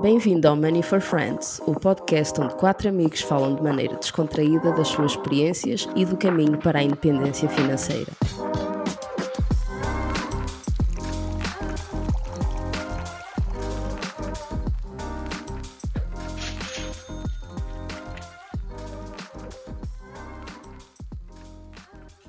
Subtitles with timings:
[0.00, 4.86] Bem-vindo ao Money for Friends, o podcast onde quatro amigos falam de maneira descontraída das
[4.86, 8.12] suas experiências e do caminho para a independência financeira.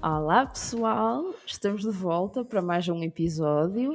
[0.02, 1.24] Olá pessoal,
[1.60, 3.92] estamos de volta para mais um episódio.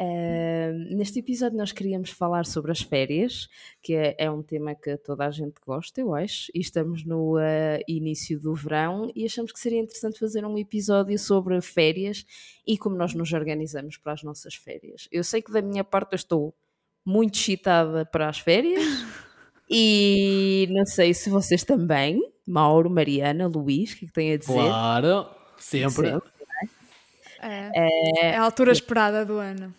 [0.00, 3.48] Uh, neste episódio nós queríamos falar sobre as férias,
[3.80, 7.36] que é, é, um tema que toda a gente gosta, eu acho, e estamos no
[7.36, 12.26] uh, início do verão e achamos que seria interessante fazer um episódio sobre férias
[12.66, 15.08] e como nós nos organizamos para as nossas férias.
[15.12, 16.52] Eu sei que da minha parte eu estou
[17.06, 18.82] muito excitada para as férias
[19.70, 22.20] e não sei se vocês também.
[22.44, 24.52] Mauro, Mariana, Luís, o que, é que têm a dizer?
[24.52, 25.26] Claro,
[25.58, 26.10] Sempre.
[26.10, 26.33] Sempre
[27.44, 27.70] é.
[27.74, 28.26] É...
[28.26, 29.74] é a altura esperada do ano.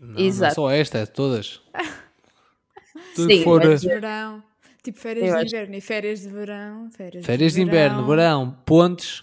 [0.00, 0.60] Não, Exato.
[0.60, 1.60] não é só esta, é todas.
[3.14, 3.64] Tudo Sim, for...
[3.64, 3.82] mas...
[3.82, 4.42] verão.
[4.82, 5.78] Tipo férias Eu de inverno acho...
[5.78, 6.90] e férias de verão.
[6.90, 9.22] Férias, férias de, de inverno, verão, pontes.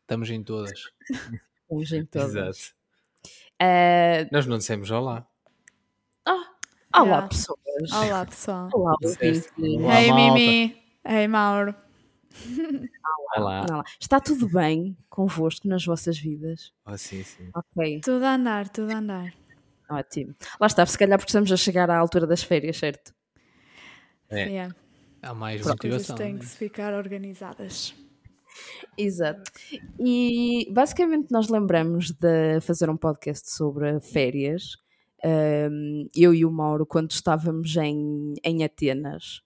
[0.00, 0.90] Estamos em todas.
[1.62, 2.34] Estamos em todas.
[2.34, 2.76] Exato.
[3.60, 4.28] Uh...
[4.32, 5.26] Nós não dissemos olá.
[6.26, 7.92] Oh, olá, pessoas.
[7.92, 8.70] Olá, pessoal.
[8.72, 10.82] Olá, Olá, Ei, Mimi.
[11.04, 11.74] Ei, Mauro.
[13.36, 13.66] Olá.
[13.68, 13.84] Olá.
[14.00, 16.72] Está tudo bem convosco nas vossas vidas?
[16.86, 17.50] Oh, sim, sim.
[17.54, 18.00] Ok.
[18.02, 19.34] Tudo a andar, tudo a andar.
[19.88, 20.34] Ótimo.
[20.60, 23.14] Lá está, se calhar porque estamos a chegar à altura das férias, certo?
[24.28, 24.44] É.
[24.44, 24.74] Yeah.
[25.22, 25.76] Há mais Pronto.
[25.76, 26.16] motivação.
[26.16, 26.38] têm né?
[26.40, 27.94] que se ficar organizadas.
[28.96, 29.50] Exato.
[29.98, 34.76] E basicamente nós lembramos de fazer um podcast sobre férias.
[35.24, 39.42] Um, eu e o Mauro, quando estávamos em, em Atenas,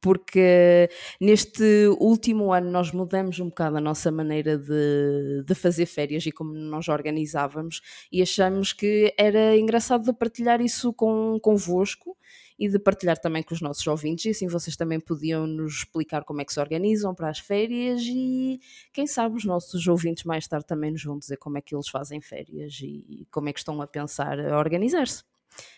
[0.00, 0.88] porque
[1.20, 6.32] neste último ano nós mudamos um bocado a nossa maneira de, de fazer férias e
[6.32, 12.16] como nós organizávamos e achamos que era engraçado de partilhar isso com, convosco
[12.58, 16.24] e de partilhar também com os nossos ouvintes e assim vocês também podiam nos explicar
[16.24, 18.60] como é que se organizam para as férias e
[18.92, 21.88] quem sabe os nossos ouvintes mais tarde também nos vão dizer como é que eles
[21.88, 25.22] fazem férias e como é que estão a pensar a organizar-se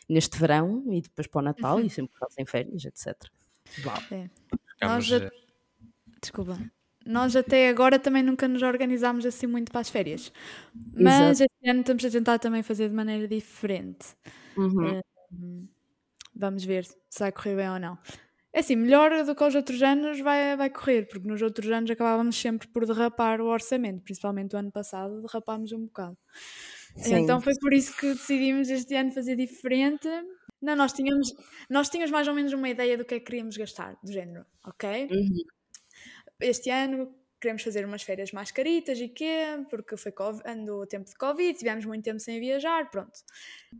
[0.09, 1.87] neste verão e depois para o Natal uhum.
[1.87, 3.31] e sempre fazem férias, etc.
[4.11, 4.31] É.
[4.83, 5.31] Nós já...
[6.21, 6.59] Desculpa.
[7.07, 10.33] Nós até agora também nunca nos organizámos assim muito para as férias.
[10.95, 11.51] Mas Exato.
[11.53, 14.15] este ano estamos a tentar também fazer de maneira diferente.
[14.57, 14.99] Uhum.
[14.99, 15.69] Uh,
[16.35, 17.99] vamos ver se vai correr bem ou não.
[18.53, 21.89] É assim, melhor do que os outros anos vai, vai correr, porque nos outros anos
[21.91, 26.19] acabávamos sempre por derrapar o orçamento, principalmente o ano passado derrapámos um bocado.
[26.97, 27.15] Sim.
[27.15, 30.09] Então foi por isso que decidimos este ano fazer diferente
[30.61, 31.35] não, nós tínhamos,
[31.69, 34.45] nós tínhamos mais ou menos uma ideia do que é que queríamos gastar, do género,
[34.65, 35.09] ok?
[35.11, 35.45] Uhum.
[36.41, 39.65] Este ano queremos fazer umas férias mais caritas e quê?
[39.71, 40.13] Porque foi
[40.45, 43.19] ando o tempo de Covid, tivemos muito tempo sem viajar, pronto.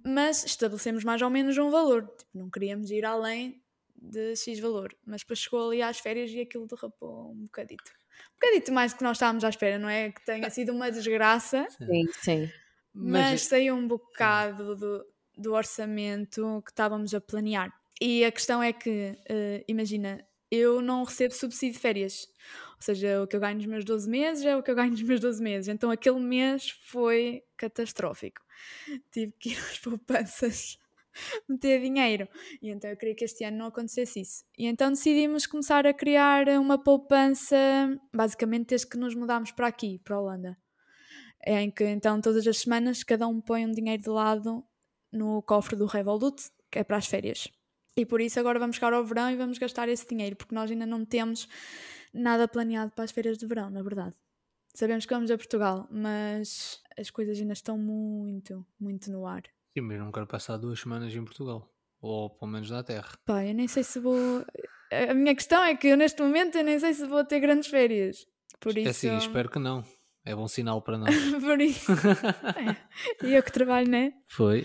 [0.05, 3.63] Mas estabelecemos mais ou menos um valor, tipo, não queríamos ir além
[4.01, 4.97] de X valor.
[5.05, 7.93] Mas depois chegou ali às férias e aquilo derrapou um bocadito.
[8.31, 10.11] Um bocadito mais do que nós estávamos à espera, não é?
[10.11, 11.67] Que tenha sido uma desgraça.
[11.71, 12.51] Sim, sim.
[12.93, 15.07] Mas, mas saiu um bocado do,
[15.41, 17.73] do orçamento que estávamos a planear.
[18.01, 22.27] E a questão é que, uh, imagina, eu não recebo subsídio de férias.
[22.77, 24.91] Ou seja, o que eu ganho nos meus 12 meses é o que eu ganho
[24.91, 25.69] nos meus 12 meses.
[25.69, 28.41] Então aquele mês foi catastrófico.
[29.13, 30.79] Tive que ir às poupanças
[31.49, 32.29] meter dinheiro.
[32.63, 34.45] E então eu queria que este ano não acontecesse isso.
[34.59, 37.57] E então decidimos começar a criar uma poupança,
[38.13, 40.59] basicamente desde que nos mudámos para aqui, para a Holanda.
[41.45, 44.65] É em que então todas as semanas cada um põe um dinheiro de lado
[45.13, 47.49] no cofre do Revolut, que é para as férias.
[47.97, 50.71] E por isso agora vamos chegar ao verão e vamos gastar esse dinheiro, porque nós
[50.71, 51.49] ainda não temos
[52.13, 54.17] nada planeado para as férias de verão, na verdade.
[54.75, 59.43] Sabemos que vamos a Portugal, mas as coisas ainda estão muito, muito no ar.
[59.77, 61.69] Sim, mas não quero passar duas semanas em Portugal.
[62.01, 63.11] Ou pelo menos na Terra.
[63.25, 64.17] Pá, eu nem sei se vou.
[64.91, 67.69] A minha questão é que eu neste momento eu nem sei se vou ter grandes
[67.69, 68.27] férias.
[68.59, 68.91] Por é isso.
[68.91, 69.85] Assim, espero que não.
[70.31, 71.13] É bom sinal para nós.
[71.41, 71.91] por isso.
[72.57, 73.27] é.
[73.27, 74.13] E eu que trabalho, né?
[74.29, 74.65] Foi.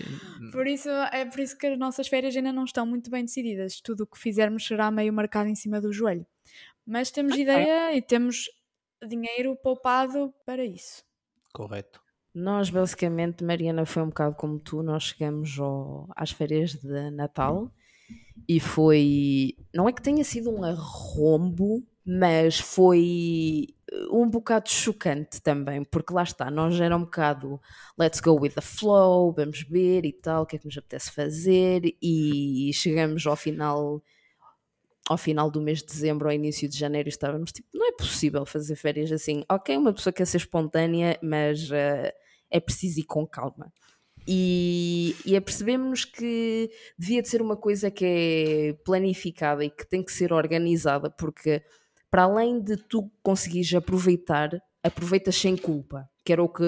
[0.52, 3.80] Por isso, é por isso que as nossas férias ainda não estão muito bem decididas.
[3.80, 6.24] Tudo o que fizermos será meio marcado em cima do joelho.
[6.86, 7.42] Mas temos okay.
[7.42, 8.48] ideia e temos
[9.08, 11.02] dinheiro poupado para isso.
[11.52, 12.00] Correto.
[12.32, 14.84] Nós, basicamente, Mariana, foi um bocado como tu.
[14.84, 17.72] Nós chegamos ao, às férias de Natal
[18.48, 19.56] e foi.
[19.74, 23.66] Não é que tenha sido um arrombo, mas foi
[24.10, 27.60] um bocado chocante também, porque lá está, nós era um bocado
[27.98, 31.10] let's go with the flow, vamos ver e tal, o que é que nos apetece
[31.10, 34.02] fazer, e chegamos ao final
[35.08, 38.44] ao final do mês de dezembro, ao início de janeiro, estávamos tipo, não é possível
[38.44, 39.44] fazer férias assim.
[39.48, 42.12] Ok, uma pessoa quer ser espontânea, mas uh,
[42.50, 43.72] é preciso ir com calma.
[44.26, 46.68] E, e apercebemos que
[46.98, 51.62] devia de ser uma coisa que é planificada e que tem que ser organizada, porque
[52.10, 54.50] para além de tu conseguires aproveitar,
[54.82, 56.64] aproveitas sem culpa, que era o que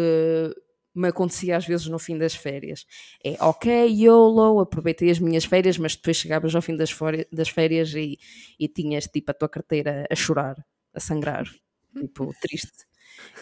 [0.94, 2.84] me acontecia às vezes no fim das férias.
[3.24, 6.90] É ok, YOLO, aproveitei as minhas férias, mas depois chegavas ao fim das,
[7.32, 8.18] das férias e,
[8.58, 10.56] e tinhas tipo a tua carteira a chorar,
[10.92, 11.48] a sangrar,
[11.96, 12.86] tipo, triste.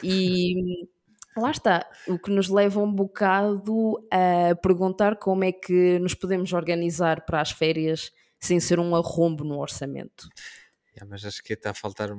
[0.02, 0.86] E
[1.36, 6.52] lá está, o que nos leva um bocado a perguntar como é que nos podemos
[6.52, 10.28] organizar para as férias sem ser um arrombo no orçamento.
[10.96, 12.10] Yeah, mas acho que está a faltar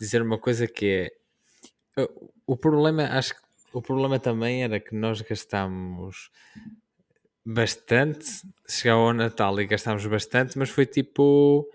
[0.00, 1.12] dizer uma coisa que
[1.96, 2.08] é
[2.46, 3.40] o problema, acho que
[3.72, 6.30] o problema também era que nós gastámos
[7.44, 8.26] bastante,
[8.68, 11.68] chegava ao Natal e gastámos bastante, mas foi tipo.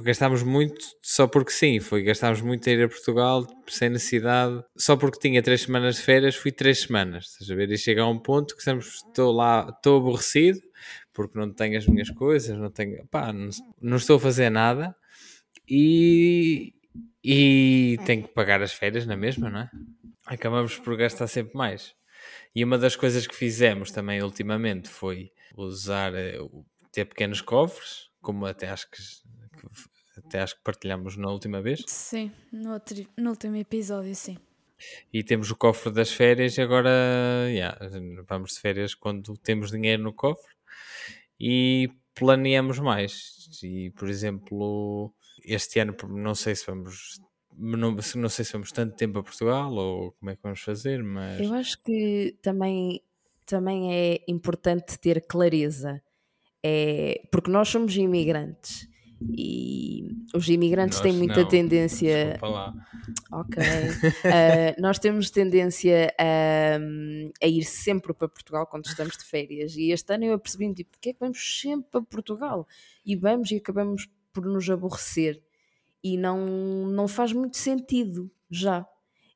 [0.00, 4.96] Gastámos muito só porque sim, foi gastámos muito a ir a Portugal sem necessidade, só
[4.96, 7.70] porque tinha três semanas de férias, fui três semanas, estás a ver?
[7.70, 10.62] E chega a um ponto que estamos, estou lá, estou aborrecido
[11.12, 13.50] porque não tenho as minhas coisas, não tenho, pá, não,
[13.82, 14.96] não estou a fazer nada
[15.68, 16.74] e,
[17.22, 19.70] e tenho que pagar as férias na mesma, não é?
[20.26, 21.94] acabamos por gastar sempre mais.
[22.54, 26.38] E uma das coisas que fizemos também ultimamente foi usar, eh,
[26.90, 28.98] ter pequenos cofres, como até acho que,
[30.18, 31.84] até acho que partilhamos na última vez.
[31.86, 34.36] Sim, no, outro, no último episódio, sim.
[35.12, 36.90] E temos o cofre das férias e agora
[37.48, 37.78] yeah,
[38.28, 40.54] vamos de férias quando temos dinheiro no cofre
[41.40, 43.48] e planeamos mais.
[43.62, 45.14] E, por exemplo,
[45.46, 47.20] este ano não sei se vamos
[47.56, 51.02] não, não sei se vamos tanto tempo a Portugal ou como é que vamos fazer,
[51.02, 51.40] mas.
[51.40, 53.00] Eu acho que também,
[53.46, 56.02] também é importante ter clareza.
[56.62, 58.88] É, porque nós somos imigrantes
[59.22, 62.38] e os imigrantes nós têm muita não, tendência.
[63.32, 63.62] Ok.
[63.62, 66.76] uh, nós temos tendência a,
[67.42, 69.76] a, ir sempre para Portugal quando estamos de férias.
[69.76, 72.66] E este ano eu apercebi-me tipo, porque é que vamos sempre para Portugal?
[73.04, 75.42] E vamos e acabamos por nos aborrecer
[76.04, 76.46] e não,
[76.88, 78.86] não faz muito sentido já.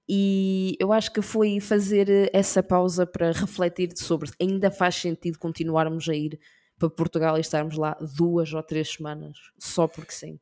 [0.06, 6.06] E eu acho que foi fazer essa pausa para refletir sobre ainda faz sentido continuarmos
[6.06, 6.38] a ir
[6.78, 10.38] para Portugal e estarmos lá duas ou três semanas, só porque sim.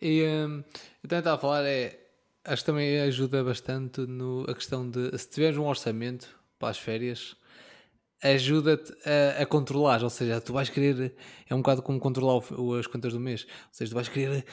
[0.00, 0.62] E um,
[1.02, 1.98] eu a falar, é,
[2.44, 6.78] acho que também ajuda bastante no, a questão de se tiveres um orçamento para as
[6.78, 7.36] férias,
[8.22, 11.14] ajuda-te a, a, controlar, ou seja, tu vais querer,
[11.48, 14.44] é um bocado como controlar o, as contas do mês, ou seja, tu vais querer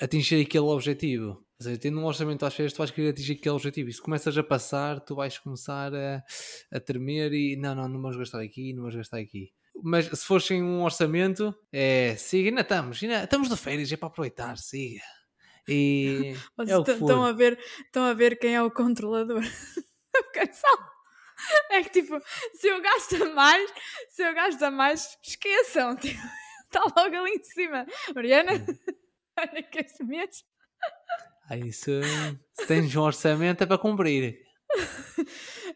[0.00, 1.44] atingir aquele objetivo.
[1.60, 3.90] Ou seja, tendo um orçamento às férias, tu vais querer atingir aquele objetivo.
[3.90, 6.24] E se começas a passar, tu vais começar a,
[6.72, 9.52] a tremer e não, não, não vamos gastar aqui, não vamos gastar aqui.
[9.82, 13.96] Mas se fores sem um orçamento, é siga, ainda estamos, ainda estamos de férias, é
[13.96, 15.02] para aproveitar, siga.
[15.68, 19.42] E é estão, a ver, estão a ver quem é o controlador.
[21.70, 22.20] é que tipo,
[22.54, 23.70] se eu gasto mais,
[24.08, 26.20] se eu gasto mais, esqueçam, tipo,
[26.64, 27.86] está logo ali em cima.
[28.14, 28.94] Mariana, hum.
[29.38, 30.44] Olha que esse mês.
[31.48, 31.90] Ah, isso,
[32.52, 34.38] se tens um orçamento é para cumprir.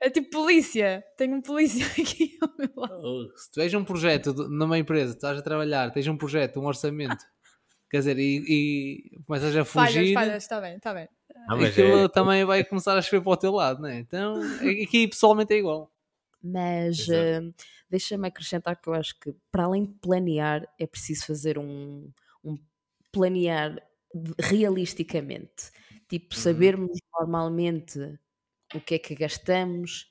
[0.00, 1.02] É tipo polícia.
[1.16, 3.00] Tenho um polícia aqui ao meu lado.
[3.02, 6.66] Oh, se tu tens um projeto numa empresa, estás a trabalhar, tens um projeto, um
[6.66, 7.24] orçamento,
[7.90, 9.92] quer dizer, e, e começas a fugir.
[9.94, 11.08] Falhas, falhas, está bem, está bem.
[11.48, 12.08] Não, aquilo é...
[12.08, 13.98] também vai começar a chover para o teu lado, não é?
[13.98, 14.40] Então,
[14.82, 15.90] aqui pessoalmente é igual.
[16.42, 17.54] Mas uh,
[17.88, 22.10] deixa-me acrescentar que eu acho que para além de planear, é preciso fazer um,
[22.42, 22.58] um
[23.10, 23.82] planear
[24.38, 25.70] realisticamente.
[26.08, 26.40] Tipo, uhum.
[26.40, 27.98] sabermos normalmente
[28.74, 30.10] o que é que gastamos,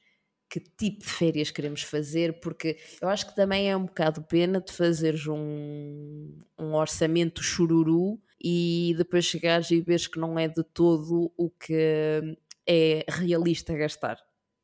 [0.50, 4.62] que tipo de férias queremos fazer, porque eu acho que também é um bocado pena
[4.62, 10.64] de fazeres um, um orçamento chururu e depois chegares e veres que não é de
[10.64, 14.18] todo o que é realista gastar.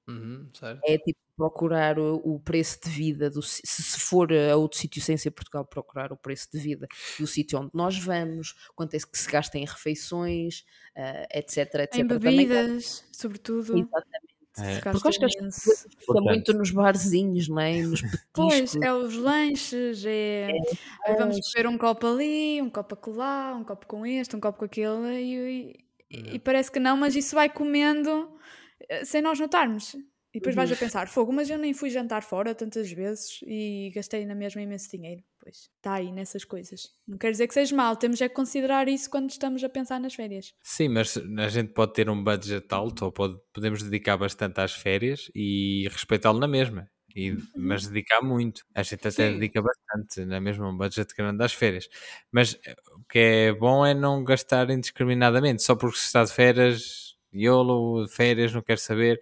[0.07, 0.49] Uhum,
[0.85, 5.01] é tipo procurar o, o, preço de vida, do, se, se for a outro sítio
[5.01, 8.99] sem ser Portugal, procurar o preço de vida do sítio onde nós vamos, quanto é
[8.99, 10.65] que se gasta em refeições,
[10.97, 11.95] uh, etc, etc.
[11.99, 13.77] Em bebidas, Também, sobretudo.
[13.77, 14.38] Exatamente.
[14.63, 14.81] É.
[14.81, 15.87] Porque acho que as pessoas
[16.23, 17.81] muito nos barzinhos, não é?
[17.81, 18.01] Nos
[18.33, 20.49] pois, é os lanches, é,
[21.05, 24.59] é vamos beber um copo ali, um copo acolá, um copo com este, um copo
[24.59, 28.31] com aquele, e, e, e parece que não, mas isso vai comendo
[28.89, 29.95] eh, sem nós notarmos.
[30.33, 30.79] E depois vais a uhum.
[30.79, 34.89] pensar, fogo, mas eu nem fui jantar fora tantas vezes e gastei na mesma imenso
[34.89, 35.23] dinheiro.
[35.49, 36.89] Pois, está aí nessas coisas.
[37.07, 39.99] Não quer dizer que seja mal, temos é que considerar isso quando estamos a pensar
[39.99, 40.53] nas férias.
[40.61, 44.73] Sim, mas a gente pode ter um budget alto ou pode, podemos dedicar bastante às
[44.73, 46.87] férias e respeitá-lo na mesma.
[47.15, 47.41] E, uhum.
[47.57, 48.63] mas dedicar muito.
[48.75, 49.39] A gente até Sim.
[49.39, 51.89] dedica bastante na mesma um budget grande às férias.
[52.31, 56.31] Mas eh, o que é bom é não gastar indiscriminadamente, só porque se está de
[56.31, 59.19] férias, YOLO, férias, não quero saber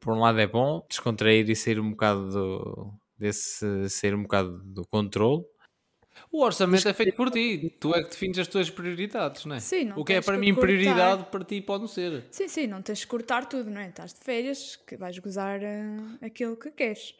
[0.00, 4.58] por um lado é bom descontrair e sair um bocado do, desse sair um bocado
[4.64, 5.44] do controle.
[6.32, 7.76] O orçamento é feito por ti.
[7.78, 9.60] Tu é que defines as tuas prioridades, não é?
[9.60, 10.66] Sim, não o que é tens para que mim cortar.
[10.66, 12.24] prioridade, para ti pode não ser.
[12.30, 13.88] Sim, sim, não tens de cortar tudo, não é?
[13.90, 15.84] Estás de férias, que vais gozar eh,
[16.22, 17.14] aquilo que queres.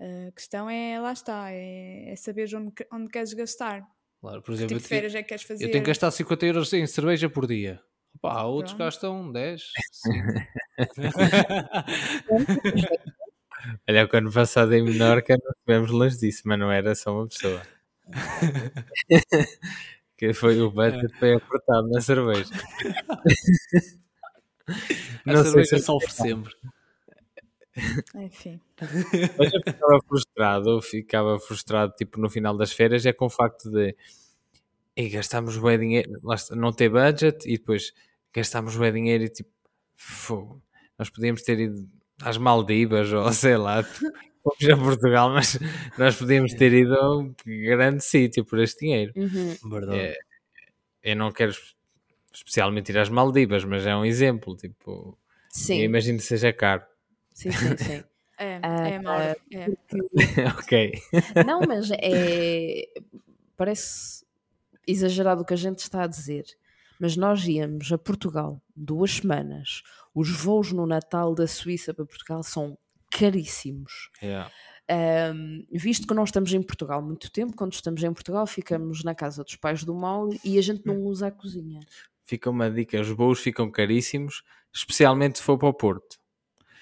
[0.00, 3.86] A questão é, lá está, é, é saber onde, que- onde queres gastar.
[4.20, 5.64] Claro, por Que exemplo, tipo eu, de te- férias é que queres fazer?
[5.64, 7.80] eu tenho que gastar 50 euros em cerveja por dia.
[8.20, 8.84] Pá, outros Pronto.
[8.84, 9.62] gastam 10.
[13.88, 17.28] Olha, o ano passado em Menorca não tivemos longe disso, mas não era só uma
[17.28, 17.62] pessoa.
[20.16, 22.50] que foi o budget foi apertado na cerveja.
[25.26, 26.54] A Não sei cerveja se- sofre sempre.
[28.14, 28.60] Enfim.
[29.38, 33.30] Mas eu ficava frustrado, eu ficava frustrado tipo no final das férias é com o
[33.30, 33.94] facto de
[34.96, 36.10] e gastámos bem dinheiro,
[36.52, 37.92] não ter budget e depois
[38.34, 39.50] gastámos bem dinheiro e tipo
[39.96, 40.60] fogo,
[40.98, 41.88] nós podíamos ter ido
[42.22, 44.06] às Maldivas ou sei lá, tipo,
[44.42, 45.58] fomos a Portugal, mas
[45.98, 49.12] nós podíamos ter ido a um grande sítio por este dinheiro.
[49.16, 49.70] Uhum.
[49.70, 49.98] Verdade.
[49.98, 50.16] É,
[51.02, 51.52] eu não quero
[52.32, 55.18] especialmente ir às Maldivas, mas é um exemplo, tipo,
[55.50, 56.82] Sim, eu imagino que seja caro.
[57.34, 58.04] sim, sim, sim.
[58.42, 59.36] É, Ah, é.
[59.54, 60.48] É.
[60.58, 60.92] ok.
[61.44, 62.86] Não, mas é.
[63.54, 64.24] Parece
[64.86, 66.46] exagerado o que a gente está a dizer.
[66.98, 69.82] Mas nós íamos a Portugal duas semanas.
[70.14, 72.78] Os voos no Natal da Suíça para Portugal são
[73.10, 74.10] caríssimos.
[74.22, 74.50] Yeah.
[75.34, 79.04] Um, visto que nós estamos em Portugal há muito tempo, quando estamos em Portugal, ficamos
[79.04, 81.80] na casa dos pais do Mauro e a gente não usa a cozinha.
[82.24, 86.18] Fica uma dica, os voos ficam caríssimos, especialmente se for para o Porto.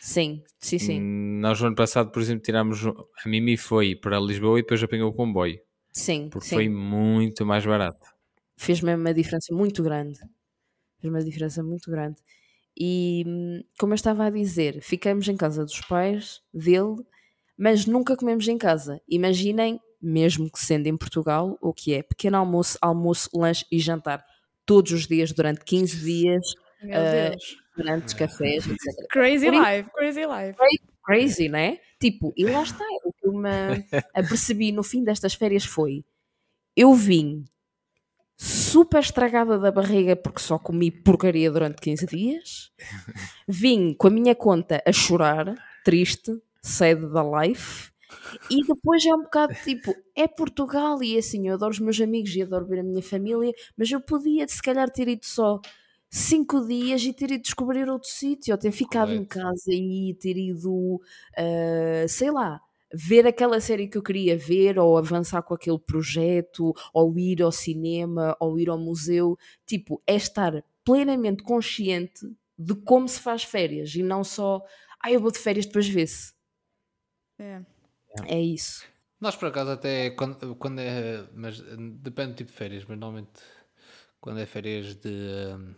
[0.00, 1.00] Sim, sim, sim.
[1.00, 4.82] Hum, Nós no ano passado, por exemplo, tirámos, a Mimi foi para Lisboa e depois
[4.82, 5.60] apanhou o comboio,
[5.92, 6.54] Sim, porque sim.
[6.54, 8.06] foi muito mais barato.
[8.56, 10.18] fez mesmo uma diferença muito grande.
[11.00, 12.16] Fez uma diferença muito grande.
[12.76, 13.24] E
[13.78, 16.96] como eu estava a dizer, ficamos em casa dos pais dele,
[17.56, 19.00] mas nunca comemos em casa.
[19.08, 24.24] Imaginem, mesmo que sendo em Portugal, o que é pequeno almoço, almoço, lanche e jantar
[24.64, 26.42] todos os dias durante 15 dias,
[26.80, 27.56] Deus.
[27.76, 29.08] durante cafés, etc.
[29.10, 30.58] Crazy life, crazy life.
[31.04, 31.78] Crazy, né?
[32.00, 32.84] Tipo, e lá está.
[33.04, 33.48] O que eu me
[34.14, 36.04] apercebi no fim destas férias foi:
[36.76, 37.44] eu vim
[38.38, 42.72] super estragada da barriga porque só comi porcaria durante 15 dias.
[43.48, 45.54] Vim com a minha conta a chorar,
[45.84, 47.90] triste, sad da life.
[48.50, 52.34] E depois é um bocado tipo, é Portugal e assim, eu adoro os meus amigos
[52.34, 55.60] e adoro ver a minha família, mas eu podia se calhar ter ido só
[56.10, 59.26] cinco dias e ter ido descobrir outro sítio, ou ter ficado em Correto.
[59.26, 61.00] casa e ter ido,
[61.36, 62.60] ah, sei lá,
[62.92, 67.52] ver aquela série que eu queria ver, ou avançar com aquele projeto, ou ir ao
[67.52, 69.38] cinema, ou ir ao museu.
[69.66, 72.26] Tipo, é estar plenamente consciente
[72.58, 74.62] de como se faz férias e não só,
[75.00, 76.32] ah, eu vou de férias depois vê-se.
[77.38, 77.62] É.
[78.26, 78.84] É isso.
[79.20, 81.28] Nós por acaso até quando, quando é.
[81.34, 81.60] Mas
[82.00, 83.40] depende do tipo de férias, mas normalmente
[84.20, 85.74] quando é férias de hum,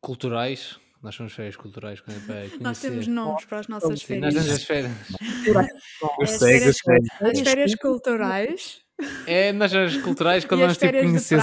[0.00, 2.62] culturais, nós chamamos férias culturais quando é para conhecer.
[2.62, 4.44] Nós temos nomes para as nossas Sim, nós férias.
[4.44, 4.92] temos as férias.
[6.18, 6.82] Gostei, férias-.
[7.20, 8.86] As férias culturais
[9.26, 11.40] É nas férias culturais quando as nós tipo, férias conhecer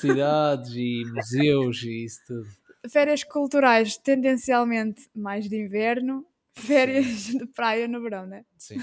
[0.00, 2.46] cidades e museus e isso tudo.
[2.88, 6.24] Férias culturais tendencialmente mais de inverno,
[6.54, 8.44] férias de praia no verão, né?
[8.56, 8.78] Sim.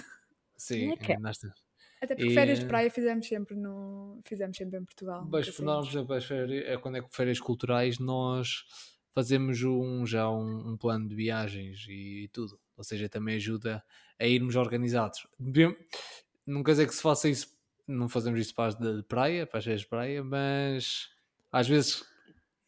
[0.57, 1.19] Sim, é é?
[1.19, 1.63] nós temos.
[2.01, 5.25] Até porque E, férias de praia fizemos sempre no fizemos sempre em Portugal.
[5.31, 8.65] Mas, por exemplo, as férias, é quando é que férias culturais nós
[9.13, 12.60] fazemos um, já um, um plano de viagens e tudo.
[12.75, 13.84] Ou seja, também ajuda
[14.20, 15.27] a irmos organizados.
[16.46, 17.48] Não quer dizer que se faça isso,
[17.88, 21.10] não fazemos isso para as de praia, para as de praia, mas
[21.51, 22.03] às vezes,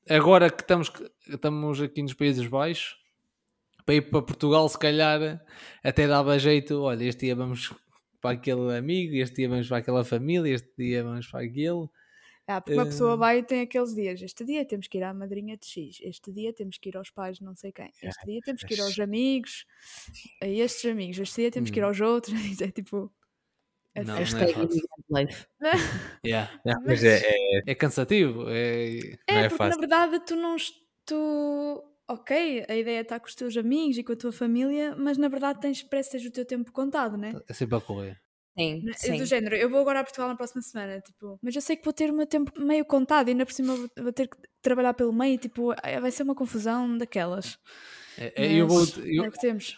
[0.07, 0.91] agora que estamos,
[1.27, 2.97] estamos aqui nos Países Baixos,
[3.85, 5.43] para ir para Portugal, se calhar
[5.83, 6.81] até dava jeito.
[6.81, 7.73] Olha, este dia vamos
[8.19, 11.87] para aquele amigo, este dia vamos para aquela família, este dia vamos para aquele.
[12.47, 14.21] Ah, porque uma pessoa eh, vai e tem aqueles dias.
[14.21, 17.09] Este dia temos que ir à madrinha de X, este dia temos que ir aos
[17.09, 19.65] pais de não sei quem, este dia temos que ir aos amigos,
[20.41, 21.87] a estes amigos, este dia temos que ir Hum.
[21.87, 22.33] aos outros.
[22.67, 23.11] É tipo.
[23.95, 25.45] é Não, não é Life.
[26.25, 26.59] Yeah.
[26.65, 28.45] Não, mas é, é- É cansativo.
[28.49, 28.97] É...
[29.27, 29.81] É, Não é porque fácil.
[29.81, 30.55] na verdade tu não.
[31.05, 31.83] Tu.
[32.07, 35.17] Ok, a ideia é estar com os teus amigos e com a tua família, mas
[35.17, 37.33] na verdade tens, parece que tens o teu tempo contado, né?
[37.47, 38.21] é sempre a correr.
[38.57, 38.93] Sim, Né?
[38.95, 39.17] sim.
[39.17, 41.83] Do género, eu vou agora a Portugal na próxima semana, tipo, mas eu sei que
[41.83, 44.37] vou ter o meu tempo meio contado e ainda por cima vou, vou ter que
[44.61, 47.57] trabalhar pelo meio, tipo, ai, vai ser uma confusão daquelas.
[48.17, 49.77] É, é, eu vou, eu, é o que temos.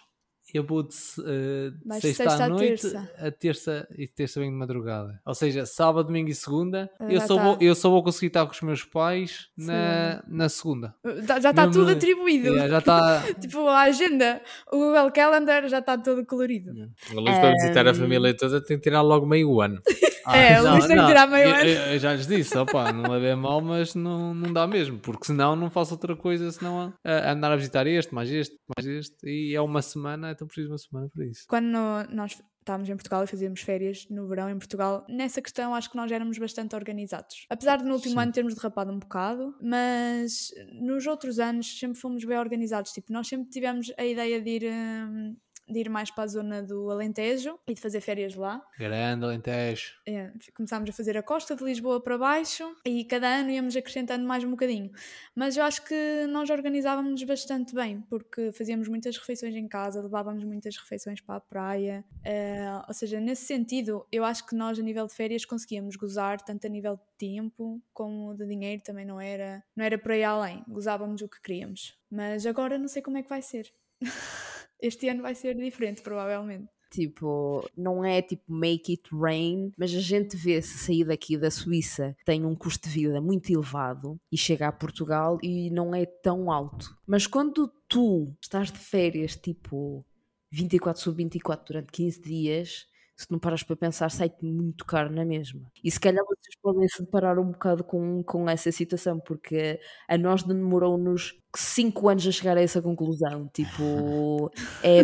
[0.53, 3.09] Eu vou de, eh, de Vais sexta, sexta à noite terça.
[3.17, 5.19] a terça e terça bem de madrugada.
[5.25, 7.43] Ou seja, sábado, domingo e segunda, Ah, eu só, tá.
[7.43, 10.93] vou, eu só vou conseguir estar com os meus pais na, na segunda.
[11.41, 12.47] Já está tudo atribuído.
[12.47, 13.23] Yeah, já está.
[13.39, 16.71] Tipo, a agenda, o Google Calendar já está todo colorido.
[17.11, 19.81] A Luís para visitar a família toda tem que tirar logo meio ano.
[20.29, 21.63] É, o Luís tem que tirar meio ano.
[21.63, 25.25] eu- eu já lhes disse, opá, não levei mal, mas não, não dá mesmo, porque
[25.25, 28.85] senão não faço outra coisa senão a, a andar a visitar este, mais este, mais
[28.85, 31.45] este, e é uma semana, então preciso de uma semana para isso.
[31.47, 31.77] Quando
[32.11, 35.95] nós estávamos em Portugal e fazíamos férias no verão em Portugal, nessa questão acho que
[35.95, 37.45] nós éramos bastante organizados.
[37.49, 38.19] Apesar de no último Sim.
[38.19, 40.49] ano termos derrapado um bocado, mas
[40.81, 42.91] nos outros anos sempre fomos bem organizados.
[42.91, 45.35] Tipo, nós sempre tivemos a ideia de ir, hum,
[45.67, 48.61] de ir mais para a zona do Alentejo e de fazer férias lá.
[48.77, 49.93] Grande, Alentejo.
[50.07, 54.25] É, começámos a fazer a costa de Lisboa para baixo e cada ano íamos acrescentando
[54.25, 54.91] mais um bocadinho.
[55.35, 60.43] Mas eu acho que nós organizávamos bastante bem, porque fazíamos muitas refeições em casa, levávamos
[60.43, 62.05] muitas refeições para a praia.
[62.23, 66.41] eh, ou seja, nesse sentido, eu acho que nós, a nível de férias, conseguíamos gozar
[66.41, 70.23] tanto a nível de tempo como de dinheiro, também não era, não era por aí
[70.23, 70.63] além.
[70.67, 71.97] Gozávamos o que queríamos.
[72.09, 73.71] Mas agora não sei como é que vai ser.
[74.81, 76.69] Este ano vai ser diferente, provavelmente.
[76.89, 81.51] Tipo, não é tipo make it rain, mas a gente vê se sair daqui da
[81.51, 86.05] Suíça tem um custo de vida muito elevado e chega a Portugal e não é
[86.05, 86.97] tão alto.
[87.05, 90.05] Mas quando tu estás de férias, tipo
[90.51, 95.25] 24 sobre 24 durante 15 dias, se não paras para pensar, sai-te muito caro na
[95.25, 95.71] mesma.
[95.83, 100.17] E se calhar vocês podem se deparar um bocado com, com essa situação, porque a
[100.17, 103.49] nós demorou-nos 5 anos a chegar a essa conclusão.
[103.51, 104.51] Tipo,
[104.83, 105.03] é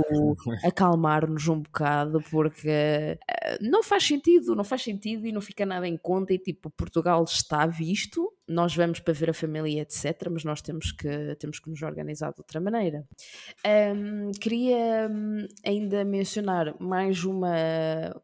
[0.00, 3.18] preciso acalmar-nos um bocado, porque eh,
[3.60, 6.32] não faz sentido, não faz sentido e não fica nada em conta.
[6.32, 10.28] E tipo, Portugal está visto, nós vamos para ver a família, etc.
[10.30, 13.06] Mas nós temos que, temos que nos organizar de outra maneira.
[13.64, 17.54] Ahm, queria hum, ainda mencionar mais uma,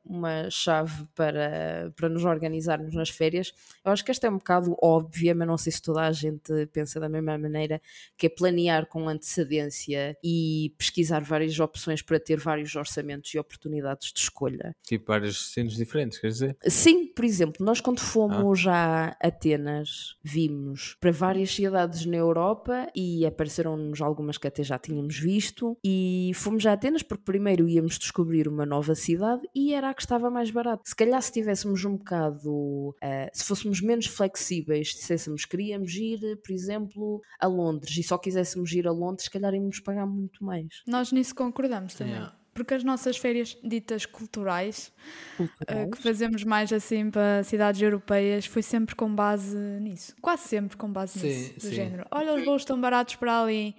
[0.05, 3.53] uma chave para, para nos organizarmos nas férias.
[3.85, 6.67] Eu acho que esta é um bocado óbvia, mas não sei se toda a gente
[6.73, 7.81] pensa da mesma maneira,
[8.17, 11.23] que é planear com antecedência e pesquisar
[11.59, 14.75] várias opções para ter vários orçamentos e oportunidades de escolha.
[14.87, 16.57] Tipo vários destinos diferentes, quer dizer?
[16.67, 23.27] Sim, por exemplo, nós quando fomos a Atenas, vimos para várias cidades na Europa e
[23.27, 28.49] apareceram-nos algumas que até já tínhamos visto e fomos a Atenas porque primeiro íamos descobrir
[28.49, 30.83] uma nova cidade e era a que estava mais barata.
[30.85, 35.95] Se calhar se tivéssemos um bocado, eh, se fôssemos menos flexíveis, se disséssemos que queríamos
[35.95, 40.07] ir, por exemplo, a Londres e só quiséssemos ir a Londres, se calhar íamos pagar
[40.07, 40.83] muito mais.
[40.87, 42.15] Nós nisso concordamos também.
[42.15, 42.35] Yeah.
[42.55, 44.93] Porque as nossas férias ditas culturais,
[45.39, 45.91] eh, Culturais.
[45.93, 50.15] que fazemos mais assim para cidades europeias, foi sempre com base nisso.
[50.21, 51.55] Quase sempre com base Sim, nisso.
[51.55, 51.73] Do sim.
[51.73, 52.05] género.
[52.11, 53.77] Olha, os voos estão baratos para ali.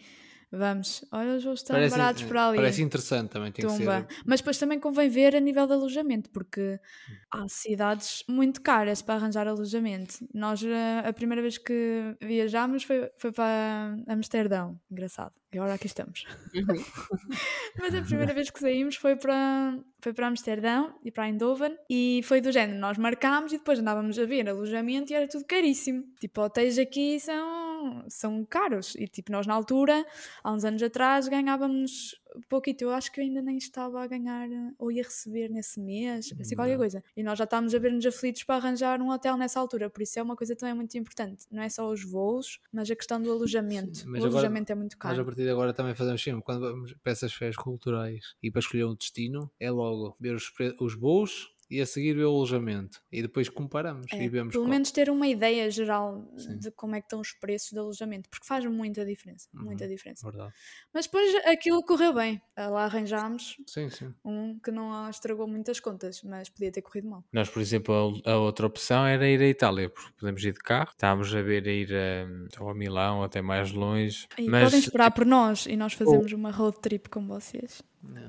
[0.51, 1.05] Vamos.
[1.11, 2.57] Olha, os voos estão Parece, baratos para ali.
[2.57, 4.03] parece interessante também, tem Tumba.
[4.07, 4.23] que ser.
[4.25, 6.79] Mas depois também convém ver a nível de alojamento, porque
[7.31, 10.15] há cidades muito caras para arranjar alojamento.
[10.33, 14.79] Nós, eh, a primeira vez que viajámos foi, foi para Amsterdão.
[14.89, 15.33] Engraçado.
[15.51, 16.25] E agora aqui estamos.
[17.79, 22.21] Mas a primeira vez que saímos foi para, foi para Amsterdão e para Eindhoven e
[22.23, 26.03] foi do género, nós marcámos e depois andávamos a ver alojamento e era tudo caríssimo.
[26.19, 27.68] Tipo, hotéis aqui são,
[28.07, 30.05] são caros e tipo, nós na altura,
[30.43, 32.15] há uns anos atrás, ganhávamos
[32.47, 32.83] pouquito.
[32.83, 36.55] Eu acho que eu ainda nem estava a ganhar ou ia receber nesse mês, assim
[36.55, 37.03] qualquer coisa.
[37.17, 40.19] E nós já estávamos a ver-nos aflitos para arranjar um hotel nessa altura, por isso
[40.19, 41.45] é uma coisa também muito importante.
[41.51, 43.97] Não é só os voos, mas a questão do alojamento.
[43.97, 45.25] Sim, mas o agora- alojamento é muito Nós a caro.
[45.25, 48.85] partir de agora também fazemos sempre, quando vamos para essas férias culturais e para escolher
[48.85, 53.01] um destino, é logo ver os, os voos e a seguir ver o alojamento.
[53.11, 56.57] E depois comparamos É, e vemos pelo qual- menos ter uma ideia geral Sim.
[56.57, 59.89] de como é que estão os preços de alojamento, porque faz muita diferença, muita Uhum.
[59.89, 60.29] diferença.
[60.29, 60.53] Verdade.
[60.93, 62.41] Mas depois aquilo correu bem.
[62.55, 64.13] Ah, Lá arranjámos Sim, sim.
[64.25, 67.23] um que não estragou muitas contas, mas podia ter corrido mal.
[67.31, 70.59] Nós, por exemplo, a, a outra opção era ir à Itália, porque podemos ir de
[70.59, 70.89] carro.
[70.91, 74.27] Estávamos a ver a ir a, ou a Milão, ou até mais longe.
[74.37, 77.81] E mas podem esperar por nós e nós fazemos uma road trip com vocês.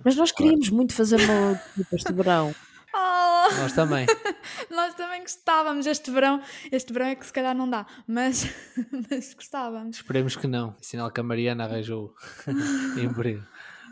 [0.05, 2.55] Mas nós queríamos muito fazer uma tipo este verão.
[2.95, 4.07] Oh, Nós também.
[4.71, 6.41] nós também gostávamos este verão.
[6.73, 8.45] Este verão é que se calhar não dá, mas,
[9.11, 9.97] mas gostávamos.
[9.97, 10.75] Esperemos que não.
[10.81, 12.15] Sinal que a Mariana arranjou
[12.99, 13.43] em breve.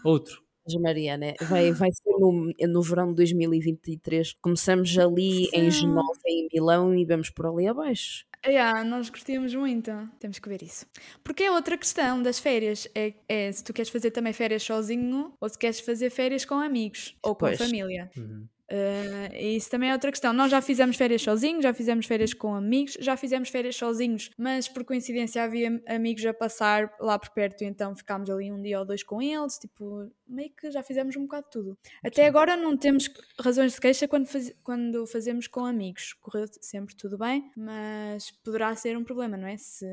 [0.05, 0.43] Outro.
[0.67, 4.35] Mas, Mariana, vai, vai ser no, no verão de 2023.
[4.43, 5.81] Começamos ali em Sim.
[5.81, 8.27] Genova, em Milão e vamos por ali abaixo.
[8.47, 9.91] Yeah, nós curtíamos muito.
[10.21, 10.87] Temos que ver isso.
[11.25, 12.87] Porque é outra questão das férias.
[12.95, 16.55] É, é se tu queres fazer também férias sozinho ou se queres fazer férias com
[16.57, 17.59] amigos ou com Pois.
[17.59, 18.11] família.
[18.17, 18.47] Uhum.
[18.71, 20.33] Uh, isso também é outra questão.
[20.33, 24.69] Nós já fizemos férias sozinhos, já fizemos férias com amigos, já fizemos férias sozinhos, mas
[24.69, 28.85] por coincidência havia amigos a passar lá por perto, então ficámos ali um dia ou
[28.85, 31.79] dois com eles, tipo, meio que já fizemos um bocado de tudo.
[32.05, 32.29] Até Sim.
[32.29, 36.13] agora não temos razões de queixa quando, faz, quando fazemos com amigos.
[36.21, 39.57] Correu sempre tudo bem, mas poderá ser um problema, não é?
[39.57, 39.87] Se,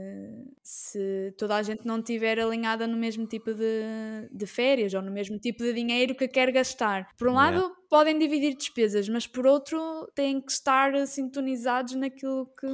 [0.62, 3.84] se toda a gente não estiver alinhada no mesmo tipo de,
[4.32, 7.08] de férias ou no mesmo tipo de dinheiro que quer gastar.
[7.18, 9.80] Por um lado, podem dividir despesas, mas por outro
[10.14, 12.68] têm que estar sintonizados naquilo que,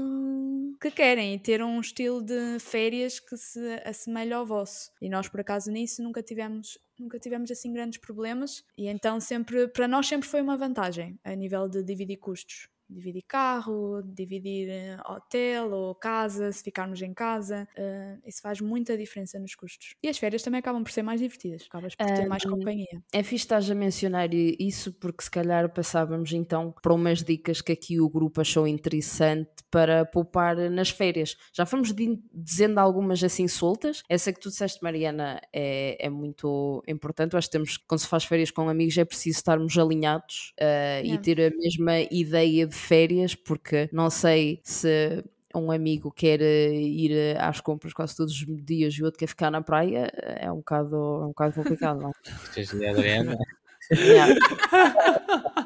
[0.81, 4.89] que querem e ter um estilo de férias que se assemelha ao vosso.
[4.99, 9.67] E nós, por acaso, nisso nunca tivemos nunca tivemos assim grandes problemas e então sempre
[9.67, 14.97] para nós sempre foi uma vantagem a nível de dividir custos dividir carro, dividir eh,
[15.05, 17.67] hotel ou casa, se ficarmos em casa.
[17.77, 19.95] Uh, isso faz muita diferença nos custos.
[20.03, 23.01] E as férias também acabam por ser mais divertidas, acabas por ter mais companhia.
[23.13, 27.71] É fixe estás a mencionar isso porque se calhar passávamos então para umas dicas que
[27.71, 31.35] aqui o grupo achou interessante para poupar nas férias.
[31.53, 31.93] Já fomos
[32.33, 34.03] dizendo algumas assim soltas.
[34.09, 37.33] Essa que tu disseste, Mariana, é, é muito importante.
[37.33, 41.05] Eu acho que temos, quando se faz férias com amigos, é preciso estarmos alinhados uh,
[41.05, 46.73] e ter a mesma ideia de férias, porque não sei se um amigo quer eh,
[46.73, 50.11] ir eh, às compras quase todos os dias e o outro quer ficar na praia,
[50.15, 52.09] é um bocado, é um bocado complicado, não
[52.55, 52.89] é?
[52.89, 53.37] Adriana.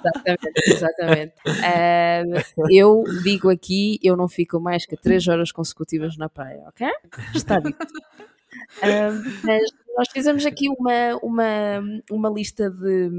[0.04, 1.34] exatamente, exatamente.
[1.46, 6.88] Uh, eu digo aqui, eu não fico mais que 3 horas consecutivas na praia, ok?
[7.36, 7.84] Está dito.
[7.84, 9.62] Uh, mas
[9.96, 13.10] nós fizemos aqui uma, uma, uma lista de,